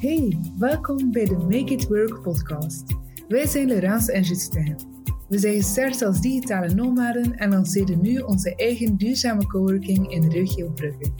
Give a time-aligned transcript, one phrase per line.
[0.00, 2.82] Hey, welkom bij de Make It Work podcast.
[3.28, 4.76] Wij zijn Laurence en Justin.
[5.28, 10.70] We zijn gestart als digitale nomaden en lanceren nu onze eigen duurzame coworking in Regio
[10.70, 11.12] Brugge.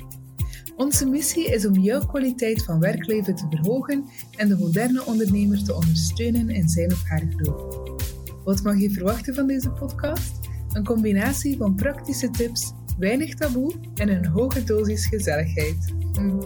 [0.76, 4.04] Onze missie is om jouw kwaliteit van werkleven te verhogen
[4.36, 7.92] en de moderne ondernemer te ondersteunen in zijn of haar groei.
[8.44, 10.32] Wat mag je verwachten van deze podcast?
[10.72, 15.94] Een combinatie van praktische tips, weinig taboe en een hoge dosis gezelligheid.
[16.12, 16.40] Hm.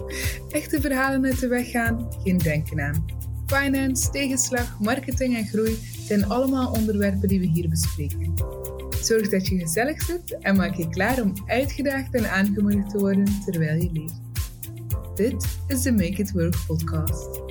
[0.50, 3.04] Echte verhalen uit de weg gaan, geen denken aan.
[3.46, 8.34] Finance, tegenslag, marketing en groei zijn allemaal onderwerpen die we hier bespreken.
[9.00, 13.26] Zorg dat je gezellig zit en maak je klaar om uitgedaagd en aangemoedigd te worden
[13.44, 14.20] terwijl je leeft.
[15.14, 17.42] Dit is de Make It Work podcast.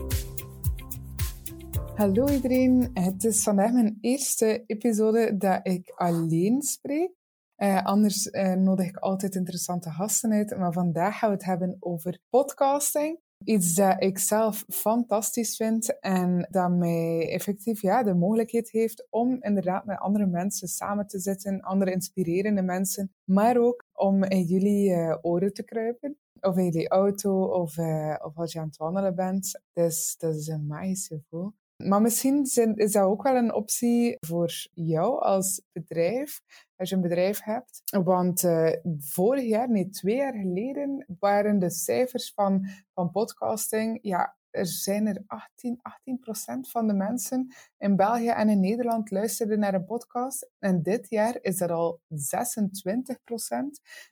[1.95, 7.23] Hallo iedereen, het is vandaag mijn eerste episode dat ik alleen spreek.
[7.57, 11.77] Uh, anders uh, nodig ik altijd interessante gasten uit, maar vandaag gaan we het hebben
[11.79, 13.20] over podcasting.
[13.43, 19.37] Iets dat ik zelf fantastisch vind en dat mij effectief ja, de mogelijkheid heeft om
[19.40, 24.90] inderdaad met andere mensen samen te zitten, andere inspirerende mensen, maar ook om in jullie
[24.90, 26.18] uh, oren te kruipen.
[26.40, 27.77] Of in jullie auto, of,
[28.24, 29.62] of als je aan het wandelen bent.
[29.74, 31.54] Dus dat is een magisch gevoel.
[31.77, 32.43] Maar misschien
[32.76, 36.41] is dat ook wel een optie voor jou als bedrijf,
[36.76, 37.82] als je een bedrijf hebt.
[38.04, 44.35] Want uh, vorig jaar, nee, twee jaar geleden, waren de cijfers van, van podcasting ja,
[44.54, 49.73] er zijn er 18, 18% van de mensen in België en in Nederland luisterden naar
[49.73, 50.49] een podcast.
[50.59, 52.15] En dit jaar is dat al 26%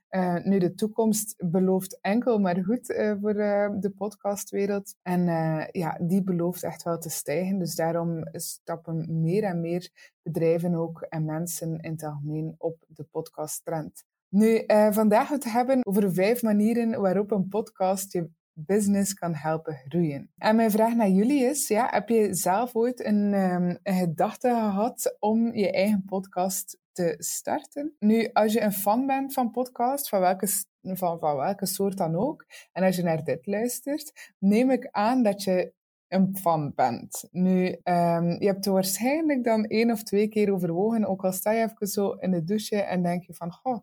[0.10, 4.96] uh, nu, de toekomst belooft enkel maar goed uh, voor uh, de podcastwereld.
[5.02, 5.26] En
[5.72, 7.60] ja, die belooft echt wel te stijgen.
[7.60, 9.90] Dus daarom stappen meer en meer
[10.22, 14.04] bedrijven ook en mensen in het algemeen op de podcasttrend.
[14.30, 19.34] Nu, vandaag gaan we het hebben over vijf manieren waarop een podcast je business kan
[19.34, 20.32] helpen groeien.
[20.38, 24.48] En mijn vraag naar jullie is, ja, heb je zelf ooit een, um, een gedachte
[24.48, 27.96] gehad om je eigen podcast te starten?
[28.00, 30.48] Nu, als je een fan bent van podcast, van welke,
[30.82, 35.24] van, van welke soort dan ook, en als je naar dit luistert, neem ik aan
[35.24, 35.74] dat je
[36.08, 37.28] een fan bent.
[37.32, 41.64] Nu, um, je hebt waarschijnlijk dan één of twee keer overwogen, ook al sta je
[41.64, 43.80] even zo in de douche en denk je van, goh,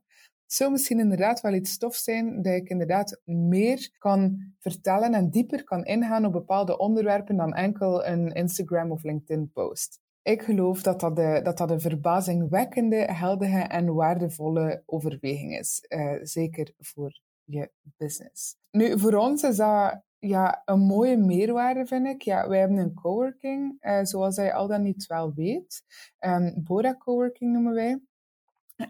[0.52, 5.64] zou misschien inderdaad wel iets stof zijn dat ik inderdaad meer kan vertellen en dieper
[5.64, 10.00] kan ingaan op bepaalde onderwerpen dan enkel een Instagram of LinkedIn post.
[10.22, 15.84] Ik geloof dat dat, de, dat, dat een verbazingwekkende, heldige en waardevolle overweging is.
[15.88, 18.56] Uh, zeker voor je business.
[18.70, 22.22] Nu, voor ons is dat ja, een mooie meerwaarde, vind ik.
[22.22, 25.82] Ja, wij hebben een coworking, uh, zoals je al dan niet wel weet.
[26.20, 28.00] Um, Bora Coworking noemen wij.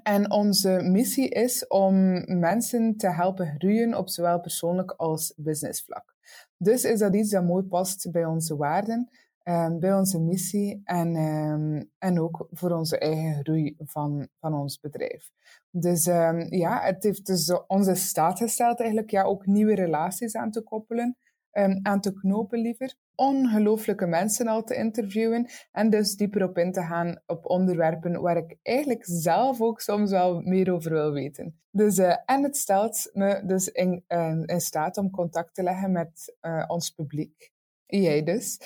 [0.02, 6.14] En onze missie is om mensen te helpen groeien op zowel persoonlijk als businessvlak.
[6.56, 9.08] Dus is dat iets dat mooi past bij onze waarden,
[9.44, 14.80] um, bij onze missie en, um, en ook voor onze eigen groei van, van ons
[14.80, 15.30] bedrijf.
[15.70, 20.50] Dus um, ja, het heeft dus onze staat gesteld eigenlijk ja, ook nieuwe relaties aan
[20.50, 21.16] te koppelen,
[21.82, 26.82] aan te knopen liever ongelooflijke mensen al te interviewen en dus dieper op in te
[26.82, 31.60] gaan op onderwerpen waar ik eigenlijk zelf ook soms wel meer over wil weten.
[31.70, 35.92] Dus, uh, en het stelt me dus in, uh, in staat om contact te leggen
[35.92, 37.50] met uh, ons publiek,
[37.86, 38.60] jij dus,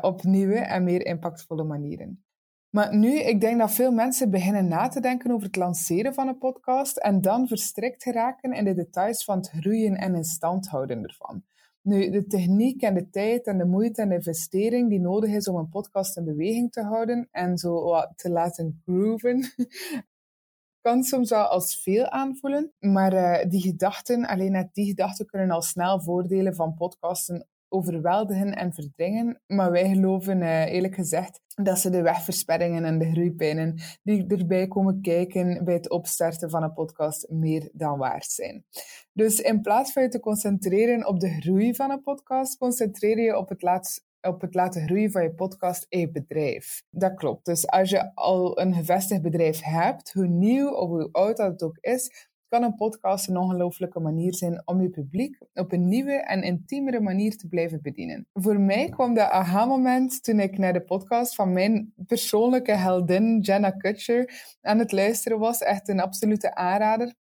[0.00, 2.24] op nieuwe en meer impactvolle manieren.
[2.70, 6.28] Maar nu, ik denk dat veel mensen beginnen na te denken over het lanceren van
[6.28, 10.68] een podcast en dan verstrikt geraken in de details van het groeien en in stand
[10.68, 11.44] houden ervan.
[11.82, 15.48] Nu, de techniek en de tijd en de moeite en de investering die nodig is
[15.48, 19.44] om een podcast in beweging te houden en zo wat te laten grooven,
[20.86, 22.72] kan soms wel als veel aanvoelen.
[22.78, 28.54] Maar uh, die gedachten, alleen net die gedachten kunnen al snel voordelen van podcasten overweldigen
[28.54, 29.40] en verdringen.
[29.46, 34.68] Maar wij geloven uh, eerlijk gezegd dat ze de wegversperringen en de groeipijnen die erbij
[34.68, 38.64] komen kijken bij het opstarten van een podcast meer dan waard zijn.
[39.12, 43.36] Dus in plaats van je te concentreren op de groei van een podcast, concentreer je
[43.36, 46.82] op het laatst op het laten groeien van je podcast in je bedrijf.
[46.90, 47.44] Dat klopt.
[47.44, 51.62] Dus als je al een gevestigd bedrijf hebt, hoe nieuw of hoe oud dat het
[51.62, 56.12] ook is, kan een podcast een ongelooflijke manier zijn om je publiek op een nieuwe
[56.12, 58.26] en intiemere manier te blijven bedienen.
[58.32, 63.70] Voor mij kwam de aha-moment toen ik naar de podcast van mijn persoonlijke heldin Jenna
[63.70, 65.60] Kutcher aan het luisteren was.
[65.60, 67.14] Echt een absolute aanrader.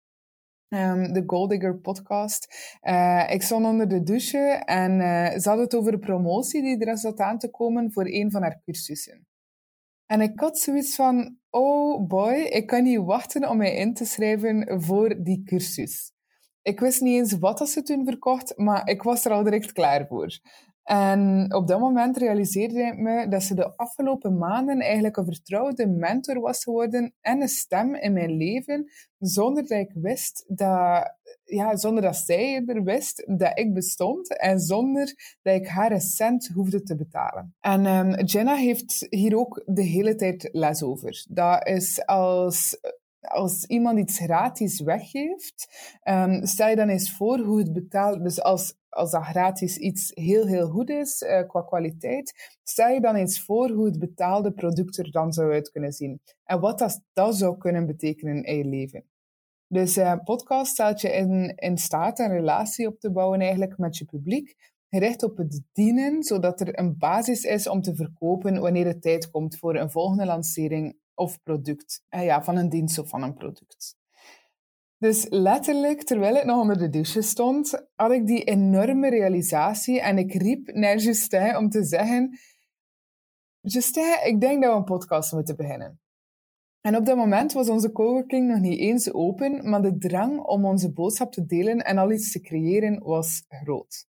[0.69, 2.47] Um, de Gold Digger podcast.
[2.81, 6.85] Uh, ik stond onder de douche en uh, ze had het over de promotie die
[6.85, 9.28] er zat aan te komen voor een van haar cursussen.
[10.11, 14.05] En ik had zoiets van, oh boy, ik kan niet wachten om mij in te
[14.05, 16.11] schrijven voor die cursus.
[16.61, 20.07] Ik wist niet eens wat ze toen verkocht, maar ik was er al direct klaar
[20.07, 20.39] voor.
[20.83, 25.87] En op dat moment realiseerde ik me dat ze de afgelopen maanden eigenlijk een vertrouwde
[25.87, 31.17] mentor was geworden en een stem in mijn leven, zonder dat ik wist dat,
[31.49, 36.01] ja, zonder dat zij er wist dat ik bestond en zonder dat ik haar een
[36.01, 37.55] cent hoefde te betalen.
[37.59, 41.25] En um, Jenna heeft hier ook de hele tijd les over.
[41.29, 42.79] Dat is als
[43.21, 45.67] als iemand iets gratis weggeeft,
[46.03, 48.23] um, stel je dan eens voor hoe het betaalt.
[48.23, 53.01] Dus als, als dat gratis iets heel, heel goed is uh, qua kwaliteit, stel je
[53.01, 56.21] dan eens voor hoe het betaalde product er dan zou uit kunnen zien.
[56.43, 59.03] En wat dat, dat zou kunnen betekenen in je leven.
[59.71, 63.97] Dus uh, podcast stelt je in, in staat een relatie op te bouwen eigenlijk met
[63.97, 64.55] je publiek,
[64.89, 69.29] gericht op het dienen, zodat er een basis is om te verkopen wanneer het tijd
[69.29, 72.03] komt voor een volgende lancering of product.
[72.09, 73.97] Uh, ja, van een dienst of van een product.
[74.97, 80.17] Dus letterlijk, terwijl ik nog onder de douche stond, had ik die enorme realisatie en
[80.17, 82.39] ik riep naar Justin om te zeggen:
[83.61, 85.99] Justin, ik denk dat we een podcast moeten beginnen.
[86.81, 90.65] En op dat moment was onze coworking nog niet eens open, maar de drang om
[90.65, 94.07] onze boodschap te delen en al iets te creëren was groot.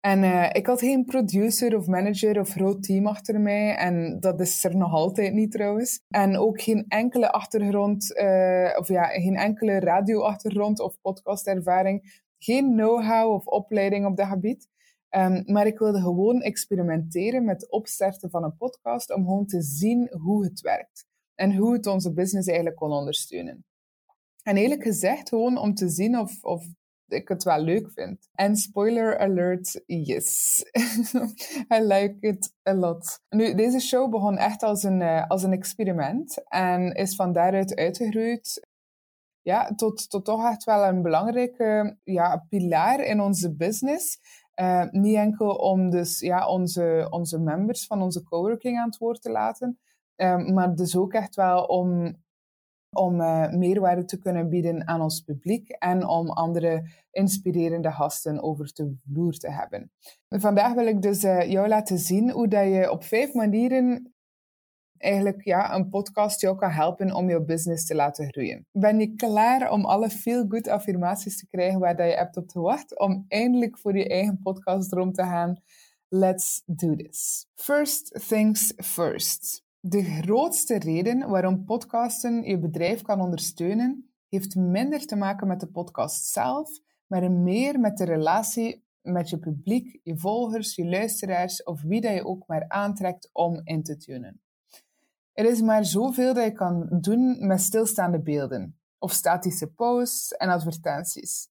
[0.00, 3.76] En uh, ik had geen producer of manager of groot team achter mij.
[3.76, 6.00] En dat is er nog altijd niet trouwens.
[6.08, 12.22] En ook geen enkele achtergrond, uh, of ja, geen enkele radioachtergrond of podcastervaring.
[12.38, 14.68] Geen know-how of opleiding op dat gebied.
[15.10, 19.62] Um, maar ik wilde gewoon experimenteren met het opstarten van een podcast om gewoon te
[19.62, 21.05] zien hoe het werkt.
[21.36, 23.64] En hoe het onze business eigenlijk kon ondersteunen.
[24.42, 26.66] En eerlijk gezegd, gewoon om te zien of, of
[27.08, 28.28] ik het wel leuk vind.
[28.32, 30.60] En spoiler alert, yes.
[31.76, 33.20] I like it a lot.
[33.28, 37.74] Nu, deze show begon echt als een, uh, als een experiment en is van daaruit
[37.74, 38.60] uitgegroeid
[39.46, 44.18] ja, tot, tot toch echt wel een belangrijke ja, pilaar in onze business.
[44.60, 49.22] Uh, niet enkel om dus ja, onze, onze members van onze coworking aan het woord
[49.22, 49.78] te laten,
[50.16, 52.16] uh, maar dus ook echt wel om
[52.96, 58.70] om uh, meerwaarde te kunnen bieden aan ons publiek en om andere inspirerende gasten over
[58.74, 59.90] de vloer te hebben.
[60.28, 64.14] Vandaag wil ik dus uh, jou laten zien hoe dat je op vijf manieren
[64.98, 68.66] eigenlijk ja, een podcast jou kan helpen om jouw business te laten groeien.
[68.72, 72.60] Ben je klaar om alle feel-good affirmaties te krijgen waar dat je hebt op te
[72.60, 75.62] wachten om eindelijk voor je eigen podcast erom te gaan?
[76.08, 77.46] Let's do this.
[77.54, 79.65] First things first.
[79.88, 85.66] De grootste reden waarom podcasten je bedrijf kan ondersteunen, heeft minder te maken met de
[85.66, 86.70] podcast zelf,
[87.06, 92.12] maar meer met de relatie met je publiek, je volgers, je luisteraars of wie dat
[92.12, 94.40] je ook maar aantrekt om in te tunen.
[95.32, 100.48] Er is maar zoveel dat je kan doen met stilstaande beelden of statische posts en
[100.48, 101.48] advertenties.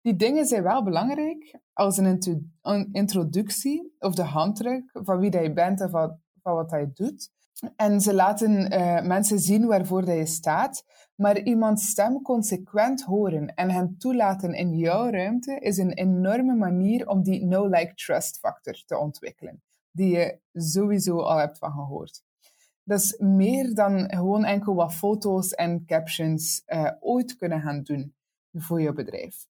[0.00, 5.52] Die dingen zijn wel belangrijk als een, introductie of de handdruk van wie dat je
[5.52, 7.34] bent en van, van wat dat je doet.
[7.76, 13.54] En ze laten uh, mensen zien waarvoor dat je staat, maar iemands stem consequent horen
[13.54, 18.98] en hen toelaten in jouw ruimte is een enorme manier om die no-like-trust factor te
[18.98, 22.24] ontwikkelen, die je sowieso al hebt van gehoord.
[22.82, 28.14] Dat is meer dan gewoon enkel wat foto's en captions uh, ooit kunnen gaan doen
[28.52, 29.46] voor je bedrijf.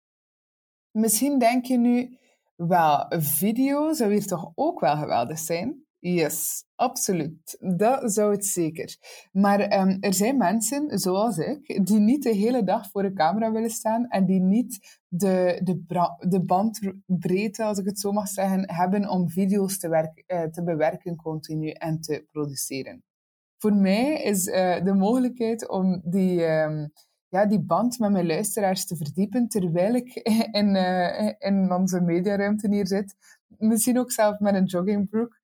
[0.91, 2.19] Misschien denk je nu,
[2.57, 5.84] wel, video zou hier toch ook wel geweldig zijn?
[6.07, 7.57] Yes, absoluut.
[7.77, 8.97] Dat zou het zeker.
[9.33, 13.53] Maar um, er zijn mensen, zoals ik, die niet de hele dag voor de camera
[13.53, 15.85] willen staan en die niet de, de,
[16.29, 20.63] de bandbreedte, als ik het zo mag zeggen, hebben om video's te, werk, uh, te
[20.63, 23.03] bewerken continu en te produceren.
[23.59, 26.93] Voor mij is uh, de mogelijkheid om die, um,
[27.29, 30.15] ja, die band met mijn luisteraars te verdiepen terwijl ik
[30.61, 33.15] in, uh, in onze mediaruimte hier zit,
[33.59, 35.43] misschien ook zelf met een joggingbroek,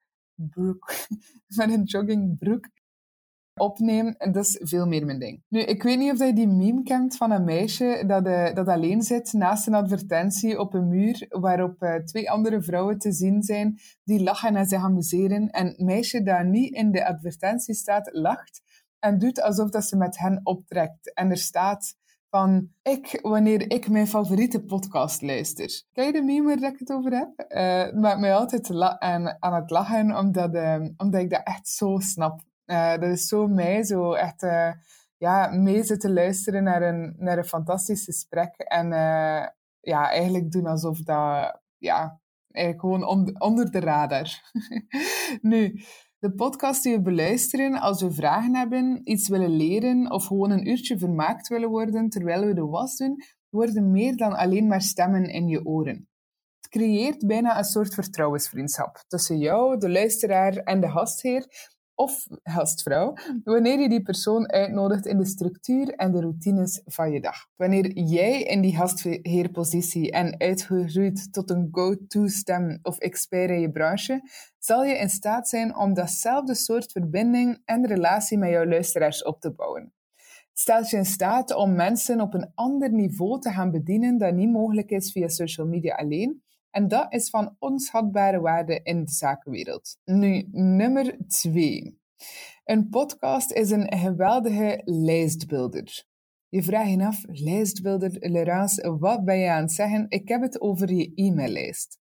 [0.49, 0.94] broek,
[1.56, 2.68] met een joggingbroek
[3.54, 4.14] opneem.
[4.18, 5.42] Dat is veel meer mijn ding.
[5.49, 8.68] Nu, ik weet niet of je die meme kent van een meisje dat, uh, dat
[8.68, 13.42] alleen zit naast een advertentie op een muur waarop uh, twee andere vrouwen te zien
[13.42, 15.50] zijn die lachen en zich amuseren.
[15.50, 18.62] En het meisje dat niet in de advertentie staat, lacht
[18.99, 21.14] en doet alsof dat ze met hen optrekt.
[21.14, 21.97] En er staat
[22.30, 25.82] van ik, wanneer ik mijn favoriete podcast luister.
[25.92, 27.44] Ken je de meme waar ik het over heb?
[27.49, 31.99] Uh, maakt mij altijd aan, aan het lachen, omdat, uh, omdat ik dat echt zo
[31.99, 32.40] snap.
[32.66, 34.46] Uh, dat is zo mij, zo echt
[35.16, 38.54] ja, mee zitten luisteren naar een, naar een fantastisch gesprek.
[38.56, 38.88] En
[39.80, 42.20] ja, eigenlijk doen alsof dat, ja,
[42.52, 43.04] gewoon
[43.38, 44.52] onder de radar.
[45.42, 45.82] nu,
[46.21, 50.69] de podcast die we beluisteren als we vragen hebben, iets willen leren of gewoon een
[50.69, 55.25] uurtje vermaakt willen worden terwijl we de was doen, worden meer dan alleen maar stemmen
[55.25, 56.09] in je oren.
[56.61, 61.47] Het creëert bijna een soort vertrouwensvriendschap tussen jou, de luisteraar en de gastheer
[62.00, 63.14] of gastvrouw,
[63.45, 67.47] wanneer je die persoon uitnodigt in de structuur en de routines van je dag.
[67.57, 74.23] Wanneer jij in die gastheerpositie en uitgegroeid tot een go-to-stem of expert in je branche,
[74.59, 79.40] zal je in staat zijn om datzelfde soort verbinding en relatie met jouw luisteraars op
[79.40, 79.92] te bouwen.
[80.52, 84.50] Stelt je in staat om mensen op een ander niveau te gaan bedienen dat niet
[84.50, 89.97] mogelijk is via social media alleen, en dat is van onschatbare waarde in de zakenwereld.
[90.05, 91.99] Nu, nummer twee.
[92.65, 96.05] Een podcast is een geweldige lijstbuilder.
[96.49, 100.07] Je vraagt je af, lijstbuilder, Laurence, wat ben je aan het zeggen?
[100.09, 101.99] Ik heb het over je e-maillijst.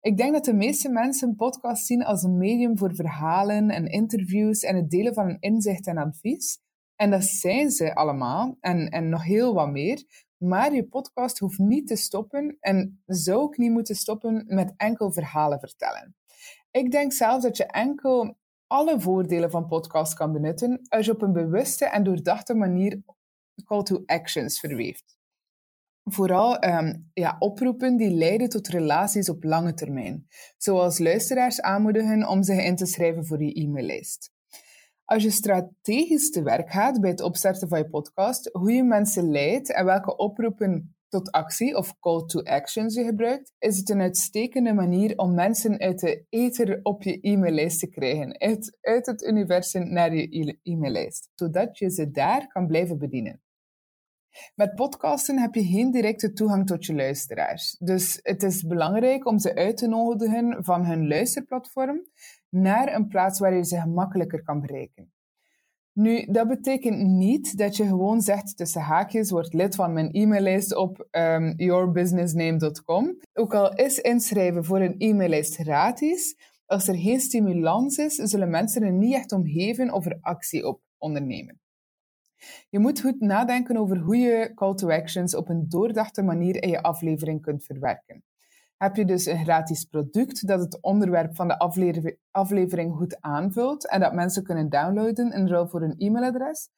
[0.00, 3.86] Ik denk dat de meeste mensen een podcast zien als een medium voor verhalen en
[3.86, 6.58] interviews en het delen van een inzicht en advies.
[6.96, 10.04] En dat zijn ze allemaal en, en nog heel wat meer.
[10.40, 15.12] Maar je podcast hoeft niet te stoppen en zou ook niet moeten stoppen met enkel
[15.12, 16.16] verhalen vertellen.
[16.70, 21.22] Ik denk zelfs dat je enkel alle voordelen van podcast kan benutten als je op
[21.22, 23.02] een bewuste en doordachte manier
[23.64, 25.18] call to actions verweeft.
[26.04, 32.42] Vooral um, ja, oproepen die leiden tot relaties op lange termijn, zoals luisteraars aanmoedigen om
[32.42, 34.32] zich in te schrijven voor je e-maillijst.
[35.10, 39.30] Als je strategisch te werk gaat bij het opstarten van je podcast, hoe je mensen
[39.30, 44.00] leidt en welke oproepen tot actie of call to actions je gebruikt, is het een
[44.00, 49.22] uitstekende manier om mensen uit de ether op je e-maillijst te krijgen, uit, uit het
[49.22, 53.42] universum naar je e-maillijst, zodat je ze daar kan blijven bedienen.
[54.54, 57.76] Met podcasten heb je geen directe toegang tot je luisteraars.
[57.78, 62.00] Dus het is belangrijk om ze uit te nodigen van hun luisterplatform
[62.50, 65.12] naar een plaats waar je ze gemakkelijker kan bereiken.
[65.92, 70.76] Nu, dat betekent niet dat je gewoon zegt tussen haakjes, word lid van mijn e-maillijst
[70.76, 73.18] op um, yourbusinessname.com.
[73.32, 76.36] Ook al is inschrijven voor een e-maillijst gratis,
[76.70, 80.66] als er geen stimulans is, zullen mensen er niet echt om geven of er actie
[80.66, 81.60] op ondernemen.
[82.68, 86.68] Je moet goed nadenken over hoe je call to actions op een doordachte manier in
[86.68, 88.24] je aflevering kunt verwerken.
[88.82, 91.58] Heb je dus een gratis product dat het onderwerp van de
[92.30, 96.68] aflevering goed aanvult en dat mensen kunnen downloaden in ruil voor een e-mailadres?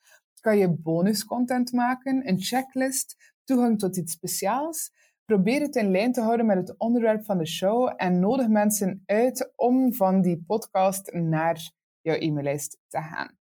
[0.41, 4.91] Kan je bonuscontent maken, een checklist, toegang tot iets speciaals?
[5.25, 9.03] Probeer het in lijn te houden met het onderwerp van de show en nodig mensen
[9.07, 13.42] uit om van die podcast naar jouw e-maillijst te gaan.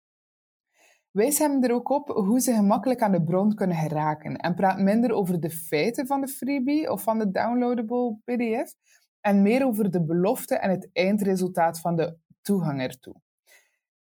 [1.16, 4.80] Wijs hem er ook op hoe ze gemakkelijk aan de bron kunnen geraken en praat
[4.80, 8.76] minder over de feiten van de freebie of van de downloadable PDF
[9.22, 13.16] en meer over de belofte en het eindresultaat van de toegang ertoe.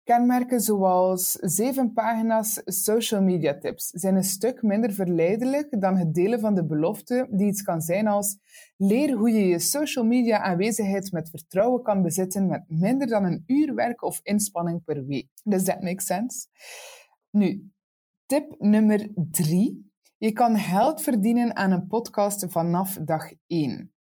[0.04, 6.40] Kenmerken zoals zeven pagina's social media tips zijn een stuk minder verleidelijk dan het delen
[6.40, 8.38] van de belofte die iets kan zijn als
[8.76, 13.44] leer hoe je je social media aanwezigheid met vertrouwen kan bezitten met minder dan een
[13.46, 15.28] uur werk of inspanning per week.
[15.44, 16.46] Does that make sense?
[17.32, 17.70] Nu,
[18.26, 19.92] tip nummer drie.
[20.18, 23.94] Je kan geld verdienen aan een podcast vanaf dag 1.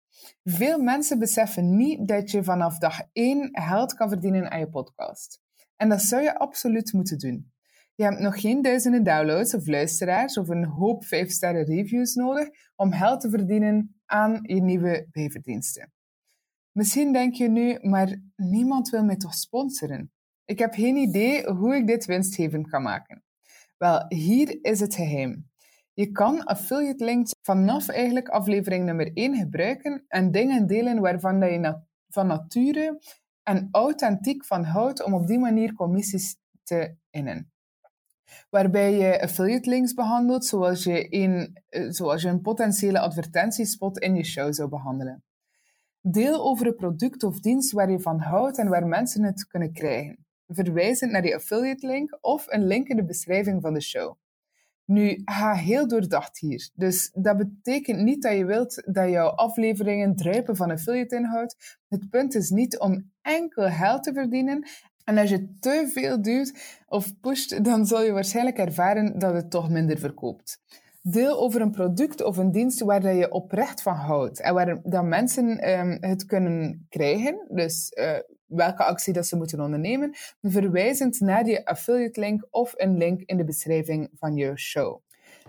[0.44, 5.40] Veel mensen beseffen niet dat je vanaf dag 1 geld kan verdienen aan je podcast.
[5.76, 7.52] En dat zou je absoluut moeten doen.
[7.94, 12.92] Je hebt nog geen duizenden downloads of luisteraars of een hoop 5-sterren reviews nodig om
[12.92, 15.92] geld te verdienen aan je nieuwe bijverdiensten.
[16.72, 20.12] Misschien denk je nu, maar niemand wil mij toch sponsoren?
[20.48, 23.22] Ik heb geen idee hoe ik dit winstgevend kan maken.
[23.76, 25.50] Wel, hier is het geheim.
[25.92, 31.82] Je kan affiliate links vanaf eigenlijk aflevering nummer 1 gebruiken en dingen delen waarvan je
[32.08, 32.98] van nature
[33.42, 37.52] en authentiek van houdt om op die manier commissies te innen.
[38.50, 44.14] Waarbij je affiliate links behandelt zoals je een, eh, zoals je een potentiële advertentiespot in
[44.14, 45.24] je show zou behandelen.
[46.00, 49.72] Deel over een product of dienst waar je van houdt en waar mensen het kunnen
[49.72, 54.16] krijgen verwijzend naar die affiliate link of een link in de beschrijving van de show.
[54.84, 56.70] Nu, ga heel doordacht hier.
[56.74, 61.78] Dus dat betekent niet dat je wilt dat jouw afleveringen druipen van affiliate inhoud.
[61.88, 64.66] Het punt is niet om enkel geld te verdienen.
[65.04, 66.52] En als je te veel duwt
[66.86, 70.60] of pusht, dan zul je waarschijnlijk ervaren dat het toch minder verkoopt.
[71.02, 75.04] Deel over een product of een dienst waar je oprecht van houdt en waar dat
[75.04, 77.46] mensen um, het kunnen krijgen.
[77.48, 82.96] Dus uh, welke actie dat ze moeten ondernemen, verwijzend naar die affiliate link of een
[82.96, 85.00] link in de beschrijving van je show.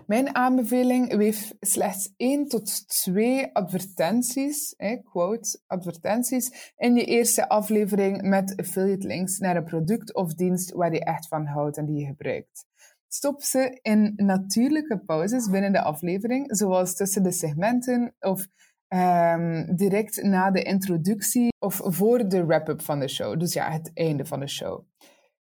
[0.06, 8.22] Mijn aanbeveling weef slechts 1 tot 2 advertenties, eh, quote, advertenties, in je eerste aflevering
[8.22, 11.96] met affiliate links naar een product of dienst waar je echt van houdt en die
[11.96, 12.68] je gebruikt.
[13.08, 18.46] Stop ze in natuurlijke pauzes binnen de aflevering, zoals tussen de segmenten of
[18.90, 23.38] ehm, direct na de introductie of voor de wrap-up van de show.
[23.40, 24.84] Dus ja, het einde van de show.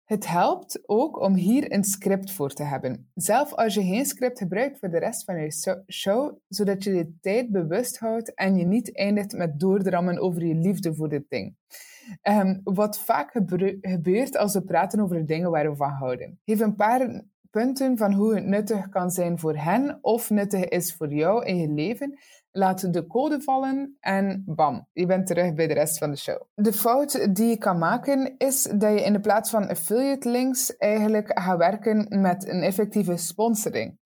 [0.04, 3.10] Het helpt ook om hier een script voor te hebben.
[3.14, 7.16] Zelf als je geen script gebruikt voor de rest van je show, zodat je de
[7.20, 11.56] tijd bewust houdt en je niet eindigt met doordrammen over je liefde voor dit ding.
[12.22, 13.30] Um, wat vaak
[13.80, 16.40] gebeurt als we praten over dingen waar we van houden.
[16.44, 20.94] Geef een paar punten van hoe het nuttig kan zijn voor hen of nuttig is
[20.94, 22.18] voor jou in je leven.
[22.56, 26.42] Laat de code vallen en bam, je bent terug bij de rest van de show.
[26.54, 30.76] De fout die je kan maken is dat je in de plaats van affiliate links
[30.76, 33.98] eigenlijk gaat werken met een effectieve sponsoring.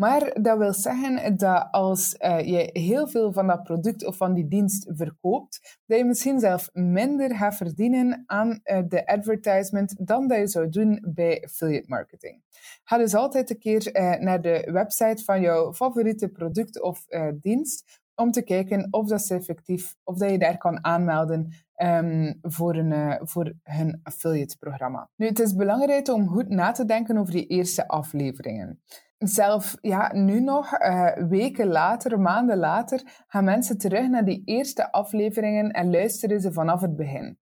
[0.00, 4.34] Maar dat wil zeggen dat als uh, je heel veel van dat product of van
[4.34, 10.28] die dienst verkoopt, dat je misschien zelf minder gaat verdienen aan uh, de advertisement dan
[10.28, 12.42] dat je zou doen bij affiliate marketing.
[12.84, 17.06] Ga dus altijd een keer uh, naar de website van jouw favoriete product of
[17.40, 22.38] dienst om te kijken of dat ze effectief, of dat je daar kan aanmelden um,
[22.42, 25.08] voor, een, voor hun affiliate programma.
[25.16, 28.80] Nu, het is belangrijk om goed na te denken over die eerste afleveringen
[29.18, 34.92] zelf ja, nu nog, uh, weken later, maanden later, gaan mensen terug naar die eerste
[34.92, 37.38] afleveringen en luisteren ze vanaf het begin.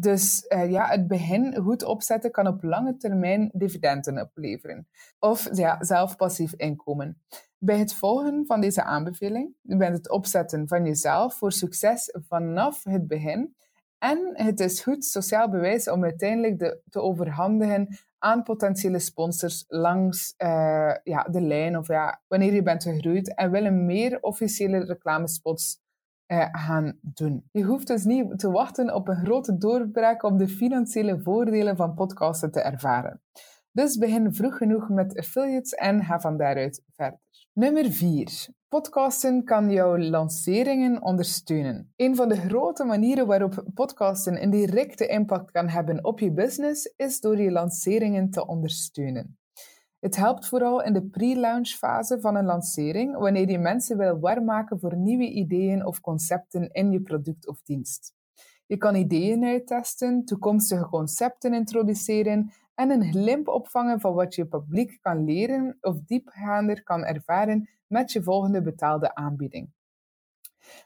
[0.00, 4.88] Dus uh, ja, het begin goed opzetten kan op lange termijn dividenden opleveren.
[5.18, 7.22] Of ja, zelf passief inkomen.
[7.58, 13.06] Bij het volgen van deze aanbeveling, bij het opzetten van jezelf voor succes vanaf het
[13.06, 13.54] begin,
[13.98, 20.34] en het is goed sociaal bewijs om uiteindelijk de, te overhandigen aan potentiële sponsors langs
[20.38, 25.80] uh, ja, de lijn of ja, wanneer je bent gegroeid en willen meer officiële reclamespots
[26.32, 27.48] uh, gaan doen.
[27.52, 31.94] Je hoeft dus niet te wachten op een grote doorbraak om de financiële voordelen van
[31.94, 33.20] podcasten te ervaren.
[33.72, 37.18] Dus begin vroeg genoeg met affiliates en ga van daaruit verder.
[37.52, 38.48] Nummer 4.
[38.68, 41.92] Podcasten kan jouw lanceringen ondersteunen.
[41.96, 46.92] Een van de grote manieren waarop podcasten een directe impact kan hebben op je business
[46.96, 49.39] is door je lanceringen te ondersteunen.
[50.00, 54.44] Het helpt vooral in de pre-launch fase van een lancering, wanneer je mensen wil warm
[54.44, 58.14] maken voor nieuwe ideeën of concepten in je product of dienst.
[58.66, 64.98] Je kan ideeën uittesten, toekomstige concepten introduceren en een glimp opvangen van wat je publiek
[65.00, 69.70] kan leren of diepgaander kan ervaren met je volgende betaalde aanbieding.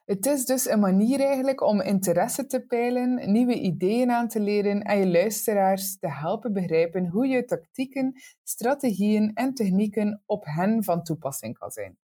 [0.04, 4.82] Het is dus een manier eigenlijk om interesse te peilen, nieuwe ideeën aan te leren
[4.82, 11.02] en je luisteraars te helpen begrijpen hoe je tactieken, strategieën en technieken op hen van
[11.02, 11.98] toepassing kan zijn.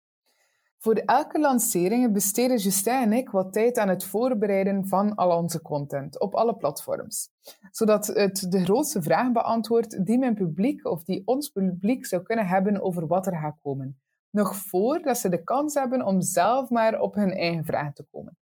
[0.79, 5.62] Voor elke lancering besteden Justin en ik wat tijd aan het voorbereiden van al onze
[5.62, 7.31] content op alle platforms.
[7.71, 12.47] Zodat het de grootste vraag beantwoordt die mijn publiek of die ons publiek zou kunnen
[12.47, 14.01] hebben over wat er gaat komen.
[14.31, 18.37] Nog voordat ze de kans hebben om zelf maar op hun eigen vraag te komen.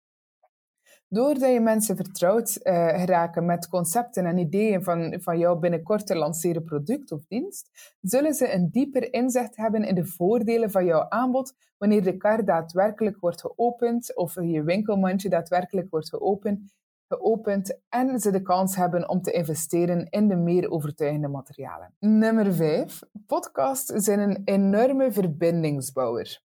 [1.13, 6.15] Doordat je mensen vertrouwd uh, geraken met concepten en ideeën van, van jouw binnenkort te
[6.15, 11.09] lanceren product of dienst, zullen ze een dieper inzicht hebben in de voordelen van jouw
[11.09, 16.73] aanbod wanneer de kar daadwerkelijk wordt geopend of je winkelmandje daadwerkelijk wordt geopend,
[17.11, 21.93] geopend en ze de kans hebben om te investeren in de meer overtuigende materialen.
[21.99, 23.01] Nummer 5.
[23.27, 26.41] Podcasts zijn een enorme verbindingsbouwer.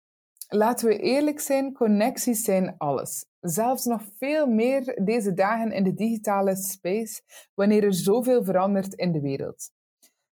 [0.49, 3.27] Laten we eerlijk zijn, connecties zijn alles.
[3.41, 7.23] Zelfs nog veel meer deze dagen in de digitale space,
[7.55, 9.71] wanneer er zoveel verandert in de wereld.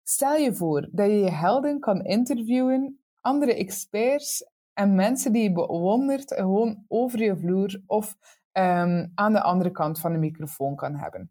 [0.03, 4.45] Stel je voor dat je je helden kan interviewen, andere experts
[4.79, 8.17] en mensen die je bewondert gewoon over je vloer of
[8.59, 11.31] um, aan de andere kant van de microfoon kan hebben.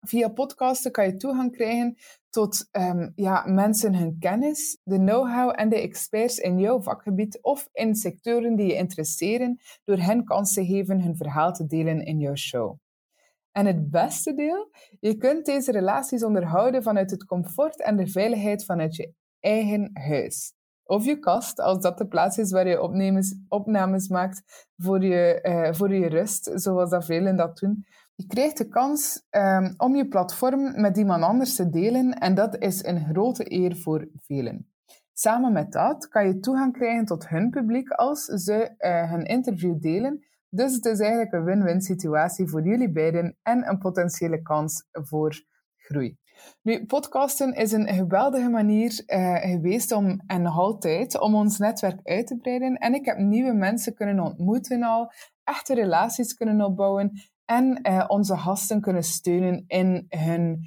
[0.00, 1.96] Via podcasten kan je toegang krijgen
[2.30, 7.68] tot um, ja, mensen hun kennis, de know-how en de experts in jouw vakgebied of
[7.72, 12.18] in sectoren die je interesseren, door hen kans te geven hun verhaal te delen in
[12.18, 12.78] jouw show.
[13.52, 18.64] En het beste deel, je kunt deze relaties onderhouden vanuit het comfort en de veiligheid
[18.64, 20.55] vanuit je eigen huis.
[20.86, 25.38] Of je kast, als dat de plaats is waar je opnames, opnames maakt voor je,
[25.42, 27.86] uh, voor je rust, zoals dat velen dat doen.
[28.14, 32.58] Je krijgt de kans um, om je platform met iemand anders te delen en dat
[32.58, 34.70] is een grote eer voor velen.
[35.12, 39.80] Samen met dat kan je toegang krijgen tot hun publiek als ze uh, hun interview
[39.80, 40.24] delen.
[40.48, 45.44] Dus het is eigenlijk een win-win situatie voor jullie beiden en een potentiële kans voor
[45.76, 46.18] groei.
[46.62, 52.26] Nu, podcasten is een geweldige manier uh, geweest om, en altijd, om ons netwerk uit
[52.26, 52.74] te breiden.
[52.74, 55.12] En ik heb nieuwe mensen kunnen ontmoeten al,
[55.44, 57.12] echte relaties kunnen opbouwen
[57.44, 60.64] en uh, onze gasten kunnen steunen in hun,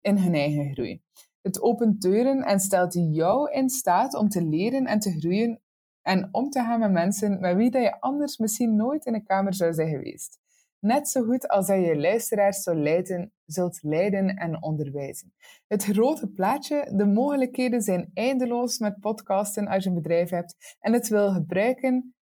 [0.00, 1.02] in hun eigen groei.
[1.42, 5.60] Het opent deuren en stelt jou in staat om te leren en te groeien
[6.02, 9.24] en om te gaan met mensen met wie dat je anders misschien nooit in een
[9.24, 10.38] kamer zou zijn geweest.
[10.86, 15.34] Net zo goed als dat je luisteraars zult leiden, zult leiden en onderwijzen.
[15.66, 20.92] Het grote plaatje, de mogelijkheden zijn eindeloos met podcasten als je een bedrijf hebt en
[20.92, 22.14] het wil gebruiken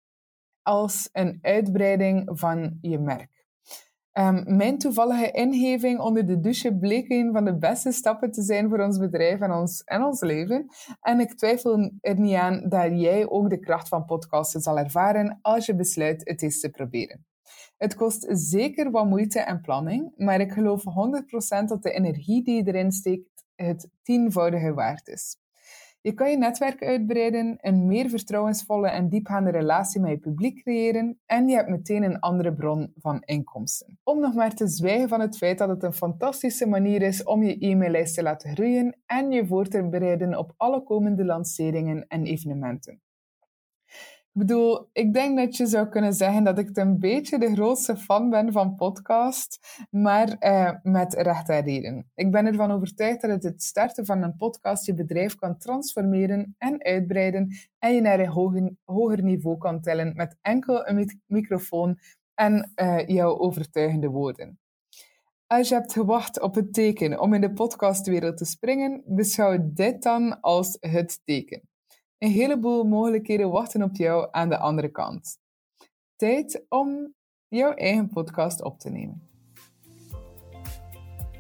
[0.63, 3.47] als een uitbreiding van je merk.
[4.19, 8.69] Um, mijn toevallige ingeving onder de douche bleek een van de beste stappen te zijn
[8.69, 10.67] voor ons bedrijf en ons, en ons leven.
[11.01, 15.39] En ik twijfel er niet aan dat jij ook de kracht van podcasten zal ervaren
[15.41, 17.32] als je besluit het eens te proberen.
[17.83, 22.55] Het kost zeker wat moeite en planning, maar ik geloof 100% dat de energie die
[22.55, 25.37] je erin steekt het tienvoudige waard is.
[26.01, 31.21] Je kan je netwerk uitbreiden, een meer vertrouwensvolle en diepgaande relatie met je publiek creëren
[31.27, 33.99] en je hebt meteen een andere bron van inkomsten.
[34.03, 37.43] Om nog maar te zwijgen van het feit dat het een fantastische manier is om
[37.43, 42.25] je e-maillijst te laten groeien en je voor te bereiden op alle komende lanceringen en
[42.25, 43.01] evenementen.
[44.35, 47.97] Ik bedoel, ik denk dat je zou kunnen zeggen dat ik een beetje de grootste
[47.97, 49.59] fan ben van podcast,
[49.91, 52.11] maar eh, met recht en reden.
[52.15, 56.55] Ik ben ervan overtuigd dat het het starten van een podcast je bedrijf kan transformeren
[56.59, 61.99] en uitbreiden en je naar een hoger, niveau kan tellen met enkel een microfoon
[62.35, 64.59] en uh, jouw overtuigende woorden.
[65.47, 70.03] Als je hebt gewacht op het teken om in de podcastwereld te springen, beschouw dit
[70.03, 71.71] dan als het teken.
[72.23, 75.39] Een heleboel mogelijkheden wachten op jou aan de andere kant.
[76.17, 77.15] Tijd om
[77.49, 79.29] jouw eigen podcast op te nemen.